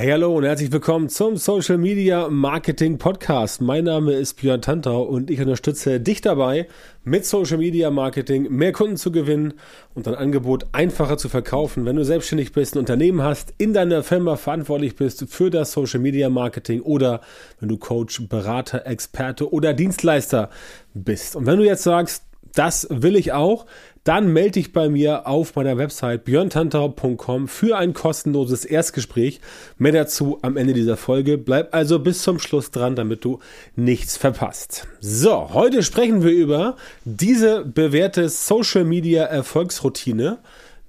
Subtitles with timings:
[0.00, 3.60] Hey, hallo und herzlich willkommen zum Social Media Marketing Podcast.
[3.60, 6.68] Mein Name ist Björn Tantau und ich unterstütze dich dabei,
[7.04, 9.52] mit Social Media Marketing mehr Kunden zu gewinnen
[9.92, 11.84] und dein Angebot einfacher zu verkaufen.
[11.84, 16.00] Wenn du selbstständig bist, ein Unternehmen hast, in deiner Firma verantwortlich bist für das Social
[16.00, 17.20] Media Marketing oder
[17.58, 20.48] wenn du Coach, Berater, Experte oder Dienstleister
[20.94, 21.36] bist.
[21.36, 22.24] Und wenn du jetzt sagst,
[22.54, 23.66] das will ich auch,
[24.04, 29.40] dann melde dich bei mir auf meiner Website björntantau.com für ein kostenloses Erstgespräch.
[29.76, 31.36] Mehr dazu am Ende dieser Folge.
[31.36, 33.40] Bleib also bis zum Schluss dran, damit du
[33.76, 34.88] nichts verpasst.
[35.00, 40.38] So, heute sprechen wir über diese bewährte Social Media Erfolgsroutine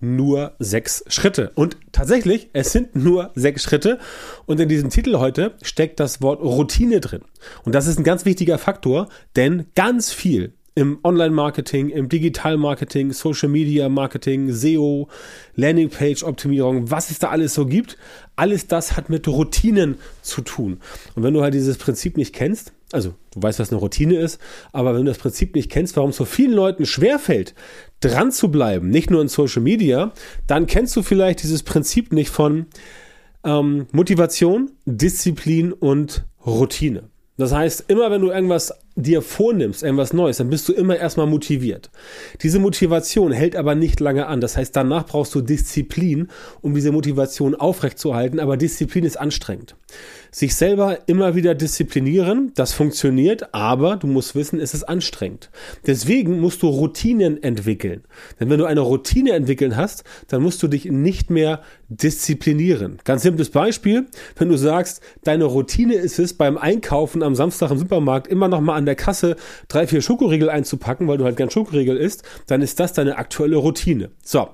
[0.02, 1.52] nur sechs Schritte.
[1.54, 4.00] Und tatsächlich, es sind nur sechs Schritte.
[4.46, 7.22] Und in diesem Titel heute steckt das Wort Routine drin.
[7.64, 14.52] Und das ist ein ganz wichtiger Faktor, denn ganz viel im Online-Marketing, im Digital-Marketing, Social-Media-Marketing,
[14.54, 15.10] SEO,
[15.56, 17.98] Landing-Page-Optimierung, was es da alles so gibt,
[18.38, 20.80] alles das hat mit Routinen zu tun.
[21.16, 24.40] Und wenn du halt dieses Prinzip nicht kennst, also du weißt, was eine Routine ist,
[24.72, 27.54] aber wenn du das Prinzip nicht kennst, warum es so vielen Leuten schwerfällt,
[28.00, 30.14] dran zu bleiben, nicht nur in Social Media,
[30.48, 32.68] dann kennst du vielleicht dieses Prinzip nicht von
[33.44, 37.10] ähm, Motivation, Disziplin und Routine.
[37.38, 41.28] Das heißt, immer wenn du irgendwas dir vornimmst, irgendwas Neues, dann bist du immer erstmal
[41.28, 41.90] motiviert.
[42.42, 44.42] Diese Motivation hält aber nicht lange an.
[44.42, 46.28] Das heißt, danach brauchst du Disziplin,
[46.62, 49.76] um diese Motivation aufrechtzuerhalten, aber Disziplin ist anstrengend.
[50.34, 55.50] Sich selber immer wieder disziplinieren, das funktioniert, aber du musst wissen, es ist anstrengend.
[55.86, 58.04] Deswegen musst du Routinen entwickeln.
[58.40, 63.00] Denn wenn du eine Routine entwickeln hast, dann musst du dich nicht mehr disziplinieren.
[63.04, 64.06] Ganz simples Beispiel,
[64.38, 68.62] wenn du sagst, deine Routine ist es, beim Einkaufen am Samstag im Supermarkt immer noch
[68.62, 69.36] mal an der Kasse
[69.68, 73.58] drei, vier Schokoriegel einzupacken, weil du halt gern Schokoriegel isst, dann ist das deine aktuelle
[73.58, 74.12] Routine.
[74.24, 74.50] So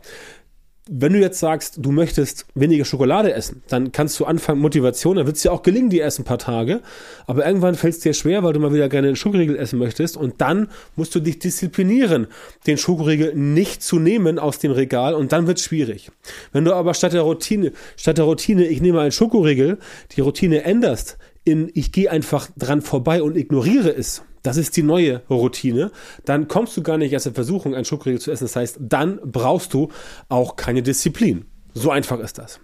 [0.90, 5.26] wenn du jetzt sagst, du möchtest weniger Schokolade essen, dann kannst du anfangen, Motivation, dann
[5.26, 6.82] wird es dir auch gelingen, die ersten paar Tage.
[7.26, 10.18] Aber irgendwann fällt es dir schwer, weil du mal wieder gerne einen Schokoriegel essen möchtest.
[10.18, 12.28] Und dann musst du dich disziplinieren,
[12.66, 15.14] den Schokoriegel nicht zu nehmen aus dem Regal.
[15.14, 16.12] Und dann wird es schwierig.
[16.54, 19.80] Wenn du aber statt der Routine, statt der Routine, ich nehme einen Schokoriegel,
[20.16, 24.84] die Routine änderst in, ich gehe einfach dran vorbei und ignoriere es, das ist die
[24.84, 25.92] neue Routine,
[26.26, 28.46] dann kommst du gar nicht erst in Versuchung, ein Schokoriegel zu essen.
[28.46, 29.90] Das heißt, dann brauchst du
[30.30, 31.46] auch keine Disziplin.
[31.78, 32.60] So einfach ist das.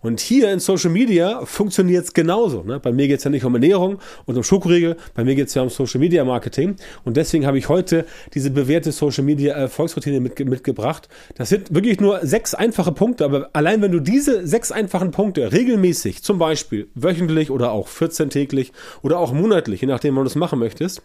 [0.00, 2.62] Und hier in Social Media funktioniert es genauso.
[2.62, 2.78] Ne?
[2.78, 5.54] Bei mir geht es ja nicht um Ernährung und um Schokoriegel, bei mir geht es
[5.54, 6.76] ja um Social Media Marketing.
[7.04, 11.08] Und deswegen habe ich heute diese bewährte Social Media Erfolgsroutine mitge mitgebracht.
[11.36, 15.50] Das sind wirklich nur sechs einfache Punkte, aber allein wenn du diese sechs einfachen Punkte
[15.50, 20.36] regelmäßig, zum Beispiel wöchentlich oder auch 14-täglich oder auch monatlich, je nachdem, wann du es
[20.36, 21.02] machen möchtest,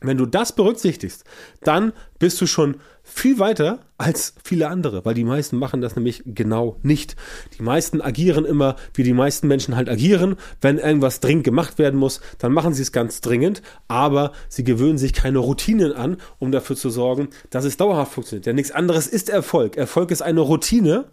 [0.00, 1.24] wenn du das berücksichtigst,
[1.62, 6.22] dann bist du schon viel weiter als viele andere, weil die meisten machen das nämlich
[6.24, 7.16] genau nicht.
[7.58, 10.36] Die meisten agieren immer, wie die meisten Menschen halt agieren.
[10.60, 14.98] Wenn irgendwas dringend gemacht werden muss, dann machen sie es ganz dringend, aber sie gewöhnen
[14.98, 18.46] sich keine Routinen an, um dafür zu sorgen, dass es dauerhaft funktioniert.
[18.46, 19.76] Denn nichts anderes ist Erfolg.
[19.76, 21.06] Erfolg ist eine Routine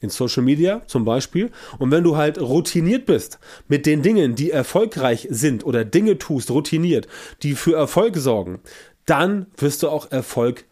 [0.00, 1.50] in Social Media zum Beispiel.
[1.78, 3.38] Und wenn du halt routiniert bist
[3.68, 7.08] mit den Dingen, die erfolgreich sind oder Dinge tust, routiniert,
[7.42, 8.60] die für Erfolg sorgen,
[9.06, 10.64] dann wirst du auch Erfolg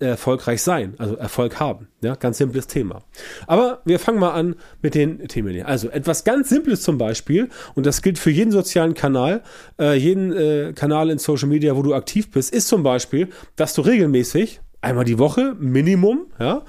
[0.00, 1.88] erfolgreich sein, also Erfolg haben.
[2.00, 3.02] Ja, ganz simples Thema.
[3.46, 5.68] Aber wir fangen mal an mit den Themen hier.
[5.68, 9.42] Also etwas ganz Simples zum Beispiel, und das gilt für jeden sozialen Kanal,
[9.78, 13.74] äh, jeden äh, Kanal in Social Media, wo du aktiv bist, ist zum Beispiel, dass
[13.74, 16.64] du regelmäßig einmal die Woche Minimum, ja,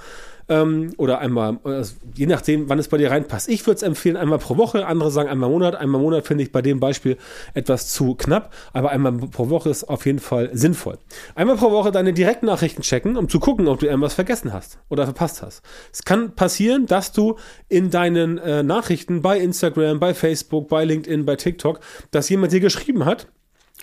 [0.49, 3.47] ähm, oder einmal, also je nachdem, wann es bei dir reinpasst.
[3.47, 5.75] Ich würde es empfehlen, einmal pro Woche, andere sagen einmal im Monat.
[5.75, 7.17] Einmal im Monat finde ich bei dem Beispiel
[7.53, 10.97] etwas zu knapp, aber einmal pro Woche ist auf jeden Fall sinnvoll.
[11.35, 15.05] Einmal pro Woche deine Direktnachrichten checken, um zu gucken, ob du irgendwas vergessen hast oder
[15.05, 15.61] verpasst hast.
[15.93, 17.35] Es kann passieren, dass du
[17.67, 21.79] in deinen äh, Nachrichten bei Instagram, bei Facebook, bei LinkedIn, bei TikTok,
[22.11, 23.27] dass jemand dir geschrieben hat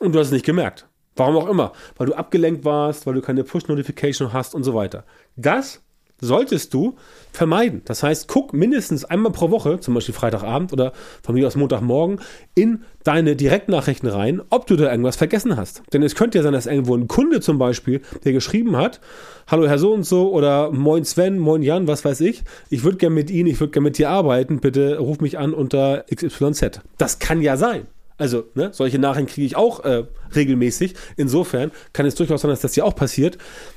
[0.01, 0.87] und du hast es nicht gemerkt.
[1.17, 1.73] Warum auch immer.
[1.97, 5.05] Weil du abgelenkt warst, weil du keine Push-Notification hast und so weiter.
[5.37, 5.83] Das
[6.21, 6.97] solltest du
[7.33, 7.83] vermeiden.
[7.85, 12.21] Das heißt, guck mindestens einmal pro Woche, zum Beispiel Freitagabend oder von mir aus Montagmorgen,
[12.55, 15.83] in deine Direktnachrichten rein, ob du da irgendwas vergessen hast.
[15.93, 19.01] Denn es könnte ja sein, dass irgendwo ein Kunde zum Beispiel, der geschrieben hat,
[19.47, 22.97] hallo Herr so und so oder moin Sven, moin Jan, was weiß ich, ich würde
[22.97, 26.81] gerne mit Ihnen, ich würde gerne mit dir arbeiten, bitte ruf mich an unter XYZ.
[26.99, 27.87] Das kann ja sein.
[28.19, 30.05] Also, ne, solche Nachrichten kriege ich auch äh,
[30.35, 30.95] regelmäßig.
[31.17, 33.37] Insofern kann es durchaus sein, dass das dir auch passiert.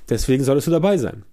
[0.10, 1.24] Deswegen solltest du dabei sein.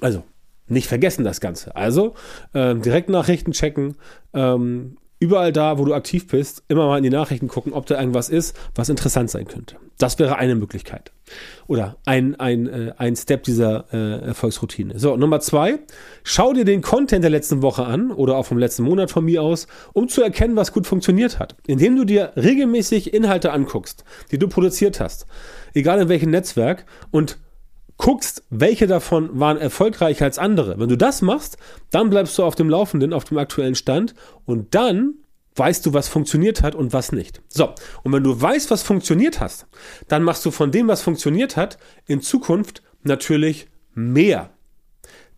[0.00, 0.24] Also,
[0.70, 1.76] nicht vergessen das Ganze.
[1.76, 2.14] Also
[2.54, 3.96] ähm, Direktnachrichten checken,
[4.32, 8.00] ähm, überall da, wo du aktiv bist, immer mal in die Nachrichten gucken, ob da
[8.00, 9.76] irgendwas ist, was interessant sein könnte.
[9.98, 11.12] Das wäre eine Möglichkeit.
[11.66, 14.98] Oder ein, ein, äh, ein Step dieser äh, Erfolgsroutine.
[14.98, 15.80] So, Nummer zwei,
[16.24, 19.42] schau dir den Content der letzten Woche an oder auch vom letzten Monat von mir
[19.42, 21.54] aus, um zu erkennen, was gut funktioniert hat.
[21.66, 25.26] Indem du dir regelmäßig Inhalte anguckst, die du produziert hast,
[25.74, 27.38] egal in welchem Netzwerk, und
[28.00, 30.78] guckst, welche davon waren erfolgreicher als andere.
[30.78, 31.58] Wenn du das machst,
[31.90, 34.14] dann bleibst du auf dem Laufenden, auf dem aktuellen Stand
[34.46, 35.14] und dann
[35.54, 37.42] weißt du, was funktioniert hat und was nicht.
[37.48, 39.66] So, und wenn du weißt, was funktioniert hast,
[40.08, 44.50] dann machst du von dem, was funktioniert hat, in Zukunft natürlich mehr.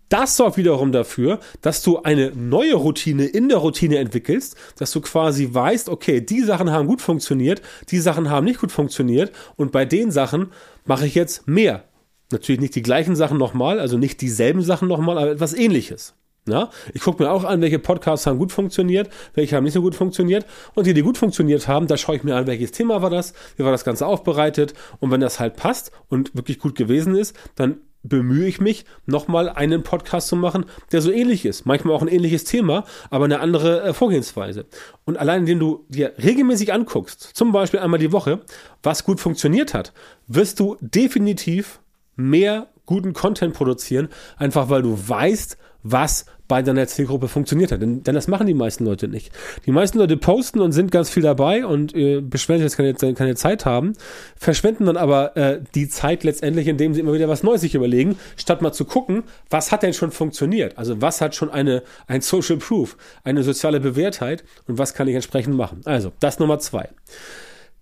[0.09, 5.01] Das sorgt wiederum dafür, dass du eine neue Routine in der Routine entwickelst, dass du
[5.01, 9.73] quasi weißt, okay, die Sachen haben gut funktioniert, die Sachen haben nicht gut funktioniert und
[9.73, 10.53] bei den Sachen
[10.85, 11.85] mache ich jetzt mehr.
[12.33, 16.15] Natürlich nicht die gleichen Sachen nochmal, also nicht dieselben Sachen nochmal, aber etwas ähnliches.
[16.49, 19.83] Ja, ich gucke mir auch an, welche Podcasts haben gut funktioniert, welche haben nicht so
[19.83, 20.45] gut funktioniert.
[20.75, 23.33] Und die, die gut funktioniert haben, da schaue ich mir an, welches Thema war das,
[23.57, 24.75] wie war das Ganze aufbereitet.
[24.99, 29.49] Und wenn das halt passt und wirklich gut gewesen ist, dann bemühe ich mich, nochmal
[29.49, 31.67] einen Podcast zu machen, der so ähnlich ist.
[31.67, 34.67] Manchmal auch ein ähnliches Thema, aber eine andere äh, Vorgehensweise.
[35.05, 38.41] Und allein indem du dir regelmäßig anguckst, zum Beispiel einmal die Woche,
[38.83, 39.93] was gut funktioniert hat,
[40.27, 41.79] wirst du definitiv
[42.17, 47.81] mehr guten Content produzieren, einfach weil du weißt, was bei deiner Zielgruppe funktioniert hat.
[47.81, 49.33] Denn, denn, das machen die meisten Leute nicht.
[49.65, 53.15] Die meisten Leute posten und sind ganz viel dabei und äh, beschweren sich, dass keine,
[53.15, 53.95] keine Zeit haben,
[54.37, 58.19] verschwenden dann aber äh, die Zeit letztendlich, indem sie immer wieder was Neues sich überlegen,
[58.37, 60.77] statt mal zu gucken, was hat denn schon funktioniert?
[60.77, 65.15] Also was hat schon eine, ein Social Proof, eine soziale Bewährtheit und was kann ich
[65.15, 65.81] entsprechend machen?
[65.87, 66.91] Also, das Nummer zwei.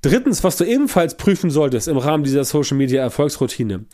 [0.02, 3.85] Drittens, was du ebenfalls prüfen solltest im Rahmen dieser Social Media Erfolgsroutine.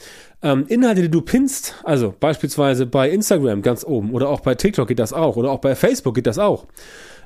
[0.41, 4.87] Ähm, Inhalte, die du pinst, also beispielsweise bei Instagram ganz oben oder auch bei TikTok
[4.87, 6.67] geht das auch oder auch bei Facebook geht das auch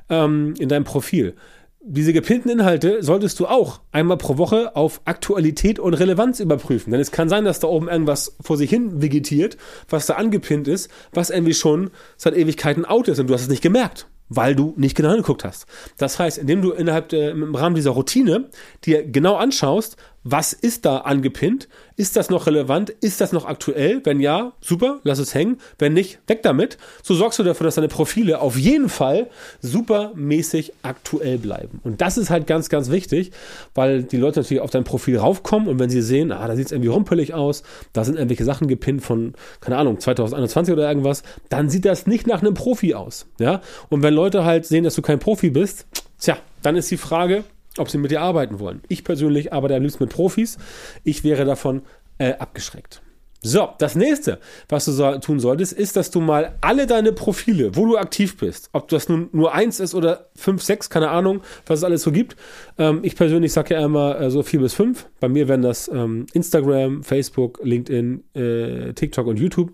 [0.09, 1.35] ähm, in deinem Profil.
[1.83, 6.91] Diese gepinnten Inhalte solltest du auch einmal pro Woche auf Aktualität und Relevanz überprüfen.
[6.91, 9.57] Denn es kann sein, dass da oben irgendwas vor sich hin vegetiert,
[9.89, 13.49] was da angepinnt ist, was irgendwie schon seit Ewigkeiten out ist und du hast es
[13.49, 15.65] nicht gemerkt weil du nicht genau hingeguckt hast.
[15.97, 18.49] Das heißt, indem du innerhalb der, im Rahmen dieser Routine
[18.85, 21.67] dir genau anschaust, was ist da angepinnt?
[21.95, 22.89] Ist das noch relevant?
[22.89, 24.01] Ist das noch aktuell?
[24.03, 25.57] Wenn ja, super, lass es hängen.
[25.79, 26.77] Wenn nicht, weg damit.
[27.01, 29.29] So sorgst du dafür, dass deine Profile auf jeden Fall
[29.61, 31.79] supermäßig aktuell bleiben.
[31.83, 33.31] Und das ist halt ganz, ganz wichtig,
[33.73, 36.67] weil die Leute natürlich auf dein Profil raufkommen und wenn sie sehen, ah, da sieht
[36.67, 37.63] es irgendwie rumpelig aus,
[37.93, 42.27] da sind irgendwelche Sachen gepinnt von, keine Ahnung, 2021 oder irgendwas, dann sieht das nicht
[42.27, 43.27] nach einem Profi aus.
[43.39, 43.61] Ja?
[43.89, 45.87] Und wenn Leute halt sehen, dass du kein Profi bist,
[46.19, 47.43] tja, dann ist die Frage,
[47.77, 48.81] ob sie mit dir arbeiten wollen.
[48.87, 50.57] Ich persönlich arbeite am liebsten mit Profis.
[51.03, 51.81] Ich wäre davon
[52.17, 53.01] äh, abgeschreckt.
[53.43, 54.37] So, das nächste,
[54.69, 58.37] was du so, tun solltest, ist, dass du mal alle deine Profile, wo du aktiv
[58.37, 62.03] bist, ob das nun nur eins ist oder fünf, sechs, keine Ahnung, was es alles
[62.03, 62.35] so gibt.
[62.77, 65.07] Ähm, ich persönlich sage ja immer äh, so vier bis fünf.
[65.19, 69.73] Bei mir wären das ähm, Instagram, Facebook, LinkedIn, äh, TikTok und YouTube.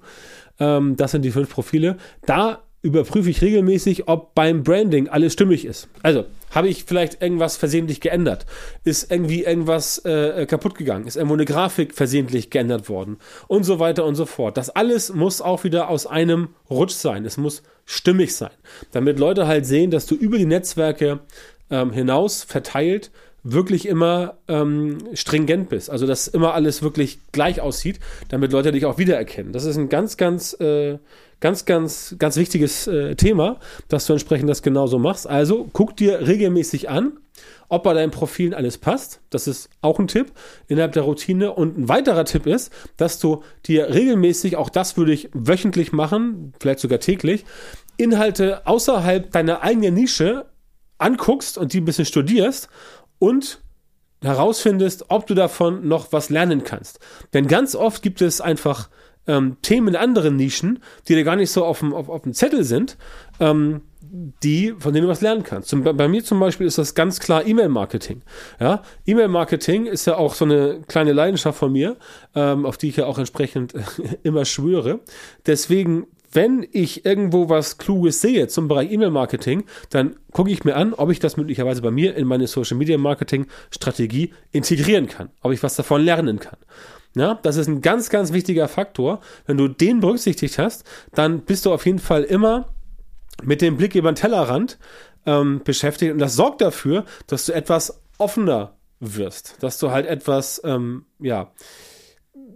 [0.61, 1.97] Ähm, das sind die fünf Profile.
[2.25, 5.89] Da überprüfe ich regelmäßig, ob beim Branding alles stimmig ist.
[6.03, 8.45] Also, habe ich vielleicht irgendwas versehentlich geändert?
[8.83, 11.07] Ist irgendwie irgendwas äh, kaputt gegangen?
[11.07, 13.17] Ist irgendwo eine Grafik versehentlich geändert worden?
[13.47, 14.57] Und so weiter und so fort.
[14.57, 17.25] Das alles muss auch wieder aus einem Rutsch sein.
[17.25, 18.51] Es muss stimmig sein.
[18.91, 21.19] Damit Leute halt sehen, dass du über die Netzwerke
[21.69, 23.11] ähm, hinaus verteilt
[23.43, 25.89] wirklich immer ähm, stringent bist.
[25.89, 29.53] Also, dass immer alles wirklich gleich aussieht, damit Leute dich auch wiedererkennen.
[29.53, 30.97] Das ist ein ganz, ganz, äh,
[31.39, 35.27] ganz, ganz, ganz wichtiges äh, Thema, dass du entsprechend das genauso machst.
[35.27, 37.19] Also, guck dir regelmäßig an,
[37.69, 39.19] ob bei deinen Profilen alles passt.
[39.29, 40.31] Das ist auch ein Tipp
[40.67, 41.53] innerhalb der Routine.
[41.53, 46.53] Und ein weiterer Tipp ist, dass du dir regelmäßig, auch das würde ich wöchentlich machen,
[46.59, 47.45] vielleicht sogar täglich,
[47.97, 50.45] Inhalte außerhalb deiner eigenen Nische
[50.97, 52.69] anguckst und die ein bisschen studierst
[53.19, 53.59] und
[54.21, 56.99] herausfindest, ob du davon noch was lernen kannst.
[57.33, 58.89] Denn ganz oft gibt es einfach
[59.27, 62.33] ähm, Themen in anderen Nischen, die dir gar nicht so auf dem, auf, auf dem
[62.33, 62.97] Zettel sind,
[63.39, 63.81] ähm,
[64.43, 65.69] die, von denen du was lernen kannst.
[65.69, 68.21] Zum, bei mir zum Beispiel ist das ganz klar E-Mail-Marketing.
[68.59, 68.83] Ja?
[69.05, 71.97] E-Mail-Marketing ist ja auch so eine kleine Leidenschaft von mir,
[72.35, 73.73] ähm, auf die ich ja auch entsprechend
[74.23, 75.01] immer schwöre.
[75.45, 80.93] Deswegen wenn ich irgendwo was Kluges sehe zum Bereich E-Mail-Marketing, dann gucke ich mir an,
[80.93, 86.01] ob ich das möglicherweise bei mir in meine Social-Media-Marketing-Strategie integrieren kann, ob ich was davon
[86.01, 86.57] lernen kann.
[87.17, 89.19] Ja, das ist ein ganz, ganz wichtiger Faktor.
[89.45, 90.83] Wenn du den berücksichtigt hast,
[91.13, 92.73] dann bist du auf jeden Fall immer
[93.43, 94.77] mit dem Blick über den Tellerrand
[95.25, 100.61] ähm, beschäftigt und das sorgt dafür, dass du etwas offener wirst, dass du halt etwas,
[100.63, 101.51] ähm, ja,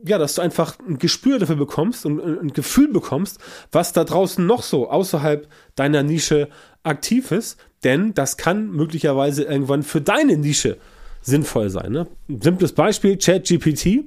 [0.03, 3.39] ja, dass du einfach ein Gespür dafür bekommst und ein Gefühl bekommst,
[3.71, 6.49] was da draußen noch so außerhalb deiner Nische
[6.81, 10.77] aktiv ist, denn das kann möglicherweise irgendwann für deine Nische
[11.21, 11.91] sinnvoll sein.
[11.91, 12.07] Ne?
[12.29, 14.05] Ein simples Beispiel, ChatGPT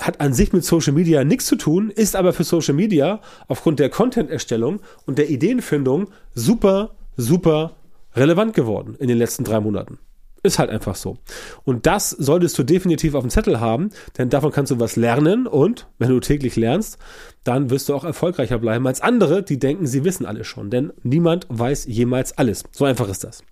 [0.00, 3.78] hat an sich mit Social Media nichts zu tun, ist aber für Social Media aufgrund
[3.78, 7.76] der Content-Erstellung und der Ideenfindung super, super
[8.14, 9.98] relevant geworden in den letzten drei Monaten.
[10.44, 11.18] Ist halt einfach so.
[11.64, 15.46] Und das solltest du definitiv auf dem Zettel haben, denn davon kannst du was lernen
[15.46, 16.98] und wenn du täglich lernst,
[17.44, 20.70] dann wirst du auch erfolgreicher bleiben als andere, die denken, sie wissen alles schon.
[20.70, 22.64] Denn niemand weiß jemals alles.
[22.70, 23.42] So einfach ist das.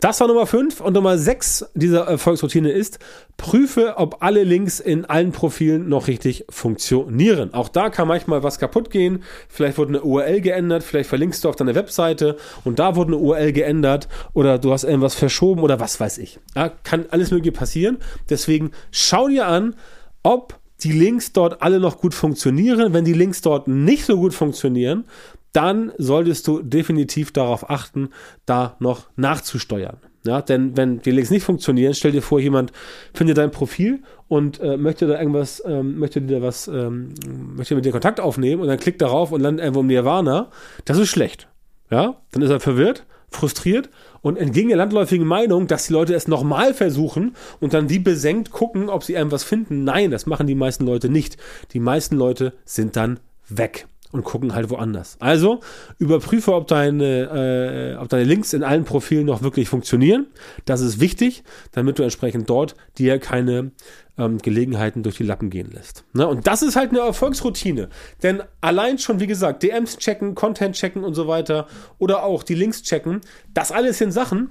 [0.00, 2.98] Das war Nummer 5 und Nummer 6 dieser Erfolgsroutine ist,
[3.36, 7.52] prüfe, ob alle Links in allen Profilen noch richtig funktionieren.
[7.54, 9.24] Auch da kann manchmal was kaputt gehen.
[9.48, 13.16] Vielleicht wurde eine URL geändert, vielleicht verlinkst du auf deine Webseite und da wurde eine
[13.18, 16.38] URL geändert oder du hast irgendwas verschoben oder was weiß ich.
[16.54, 17.98] Ja, kann alles mögliche passieren.
[18.30, 19.74] Deswegen schau dir an,
[20.22, 22.92] ob die Links dort alle noch gut funktionieren.
[22.92, 25.04] Wenn die Links dort nicht so gut funktionieren,
[25.52, 28.10] dann solltest du definitiv darauf achten,
[28.44, 29.98] da noch nachzusteuern.
[30.26, 32.72] Ja, denn wenn die Links nicht funktionieren, stell dir vor, jemand
[33.12, 37.10] findet dein Profil und äh, möchte da irgendwas, ähm, möchte dir was, ähm,
[37.54, 40.50] möchte mit dir Kontakt aufnehmen und dann klickt darauf und landet irgendwo im Nirvana.
[40.86, 41.48] Das ist schlecht.
[41.90, 43.04] Ja, dann ist er verwirrt,
[43.34, 43.90] frustriert
[44.22, 48.50] und entgegen der landläufigen Meinung, dass die Leute es nochmal versuchen und dann wie besenkt
[48.50, 49.84] gucken, ob sie irgendwas finden.
[49.84, 51.36] Nein, das machen die meisten Leute nicht.
[51.72, 55.16] Die meisten Leute sind dann weg und gucken halt woanders.
[55.18, 55.58] Also
[55.98, 60.28] überprüfe, ob deine, äh, ob deine Links in allen Profilen noch wirklich funktionieren.
[60.66, 61.42] Das ist wichtig,
[61.72, 63.72] damit du entsprechend dort dir keine
[64.16, 66.04] ähm, Gelegenheiten durch die Lappen gehen lässt.
[66.12, 66.28] Ne?
[66.28, 67.88] Und das ist halt eine Erfolgsroutine.
[68.22, 71.66] Denn allein schon, wie gesagt, DMs checken, Content checken und so weiter
[71.98, 73.20] oder auch die Links checken,
[73.52, 74.50] das alles sind Sachen,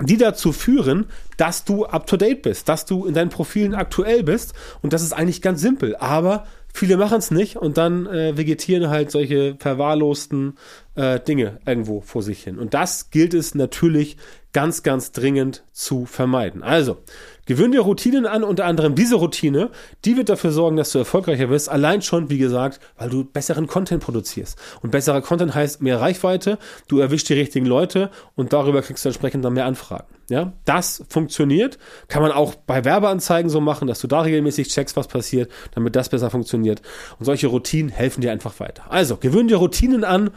[0.00, 1.06] die dazu führen,
[1.36, 4.54] dass du up to date bist, dass du in deinen Profilen aktuell bist.
[4.80, 5.94] Und das ist eigentlich ganz simpel.
[5.96, 10.58] Aber viele machen es nicht und dann äh, vegetieren halt solche verwahrlosten
[10.96, 12.58] äh, Dinge irgendwo vor sich hin.
[12.58, 14.16] Und das gilt es natürlich
[14.52, 16.62] ganz, ganz dringend zu vermeiden.
[16.62, 16.98] Also,
[17.46, 19.70] gewöhn dir Routinen an, unter anderem diese Routine,
[20.04, 21.68] die wird dafür sorgen, dass du erfolgreicher wirst.
[21.68, 24.56] Allein schon, wie gesagt, weil du besseren Content produzierst.
[24.80, 29.08] Und besserer Content heißt mehr Reichweite, du erwischst die richtigen Leute und darüber kriegst du
[29.08, 30.06] entsprechend dann mehr Anfragen.
[30.30, 31.78] Ja, das funktioniert.
[32.08, 35.96] Kann man auch bei Werbeanzeigen so machen, dass du da regelmäßig checkst, was passiert, damit
[35.96, 36.63] das besser funktioniert.
[36.72, 38.84] Und solche Routinen helfen dir einfach weiter.
[38.90, 40.30] Also, gewöhn dir Routinen an,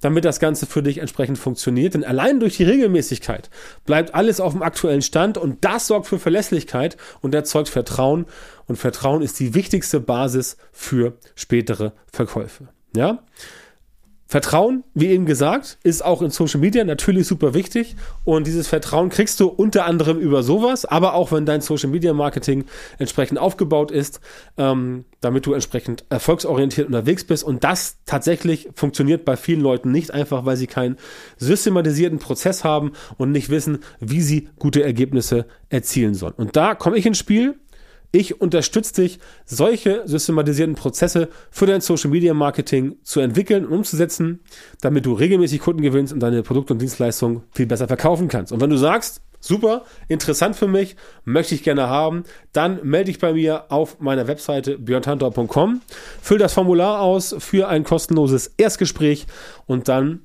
[0.00, 1.94] damit das Ganze für dich entsprechend funktioniert.
[1.94, 3.50] Denn allein durch die Regelmäßigkeit
[3.86, 8.26] bleibt alles auf dem aktuellen Stand und das sorgt für Verlässlichkeit und erzeugt Vertrauen.
[8.66, 12.68] Und Vertrauen ist die wichtigste Basis für spätere Verkäufe.
[12.94, 13.22] Ja?
[14.26, 17.96] Vertrauen, wie eben gesagt, ist auch in Social Media natürlich super wichtig.
[18.24, 22.14] Und dieses Vertrauen kriegst du unter anderem über sowas, aber auch wenn dein Social Media
[22.14, 22.64] Marketing
[22.98, 24.20] entsprechend aufgebaut ist,
[24.56, 27.44] ähm, damit du entsprechend erfolgsorientiert unterwegs bist.
[27.44, 30.96] Und das tatsächlich funktioniert bei vielen Leuten nicht einfach, weil sie keinen
[31.36, 36.34] systematisierten Prozess haben und nicht wissen, wie sie gute Ergebnisse erzielen sollen.
[36.38, 37.56] Und da komme ich ins Spiel
[38.12, 44.40] ich unterstütze dich, solche systematisierten Prozesse für dein Social Media Marketing zu entwickeln und umzusetzen,
[44.82, 48.52] damit du regelmäßig Kunden gewinnst und deine Produkte und Dienstleistungen viel besser verkaufen kannst.
[48.52, 53.18] Und wenn du sagst, super, interessant für mich, möchte ich gerne haben, dann melde dich
[53.18, 55.80] bei mir auf meiner Webseite björntantor.com,
[56.20, 59.26] füll das Formular aus für ein kostenloses Erstgespräch
[59.66, 60.20] und dann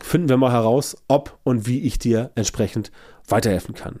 [0.00, 2.90] finden wir mal heraus, ob und wie ich dir entsprechend
[3.28, 4.00] weiterhelfen kann.